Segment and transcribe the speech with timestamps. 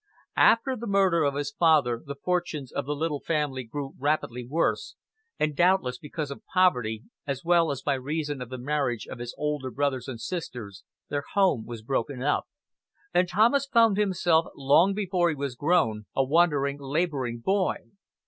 [0.37, 4.95] After the murder of his father the fortunes of the little family grew rapidly worse,
[5.37, 9.35] and doubtless because of poverty, as well as by reason of the marriage of his
[9.37, 12.47] older brothers and sisters, their home was broken up,
[13.13, 17.77] and Thomas found himself, long before he was grown, a wandering laboring boy.